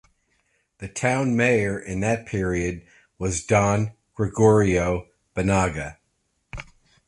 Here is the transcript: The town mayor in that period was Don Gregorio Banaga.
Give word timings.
The 0.79 0.87
town 0.87 1.35
mayor 1.35 1.77
in 1.79 1.99
that 1.99 2.25
period 2.25 2.87
was 3.19 3.45
Don 3.45 3.91
Gregorio 4.15 5.09
Banaga. 5.35 5.99